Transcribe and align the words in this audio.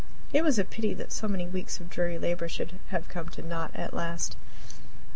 It 0.33 0.41
was 0.43 0.57
a 0.57 0.65
pity 0.65 0.95
that 0.95 1.11
so 1.11 1.27
many 1.27 1.47
weeks 1.47 1.79
of 1.79 1.87
dreary 1.91 2.17
labor 2.17 2.49
should 2.49 2.79
have 2.87 3.07
come 3.07 3.29
to 3.29 3.43
naught 3.43 3.69
at 3.75 3.93
last. 3.93 4.35